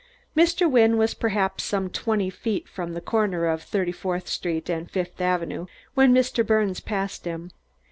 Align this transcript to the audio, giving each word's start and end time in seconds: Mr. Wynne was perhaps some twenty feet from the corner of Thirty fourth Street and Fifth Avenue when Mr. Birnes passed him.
Mr. 0.35 0.67
Wynne 0.67 0.97
was 0.97 1.13
perhaps 1.13 1.63
some 1.63 1.87
twenty 1.87 2.31
feet 2.31 2.67
from 2.67 2.93
the 2.95 3.01
corner 3.01 3.45
of 3.45 3.61
Thirty 3.61 3.91
fourth 3.91 4.27
Street 4.27 4.67
and 4.67 4.89
Fifth 4.89 5.21
Avenue 5.21 5.67
when 5.93 6.11
Mr. 6.11 6.43
Birnes 6.43 6.79
passed 6.79 7.25
him. 7.25 7.51